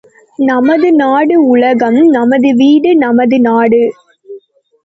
நமது 0.39 0.87
நாடு 0.93 1.35
உலகம் 1.47 1.99
நமது 2.09 2.55
வீடு, 2.55 2.95
நமது 2.95 3.39
நாடு. 3.39 3.83